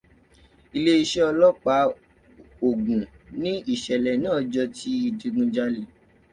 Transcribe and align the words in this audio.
Iléeṣẹ́ 0.77 1.25
ọlọ́pàá 1.31 1.81
Ògùn 2.67 3.01
ní 3.41 3.51
ìṣẹ̀lẹ̀ 3.73 4.15
náà 4.23 4.39
jọ 4.51 4.63
ti 4.77 4.89
ìdigunjalè. 5.07 5.81